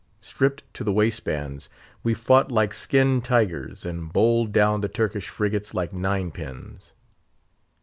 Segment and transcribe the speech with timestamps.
[0.19, 1.69] Stripped to the waistbands,
[2.01, 6.93] we fought like skinned tigers, and bowled down the Turkish frigates like nine pins.